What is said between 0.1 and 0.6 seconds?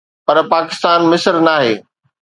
پر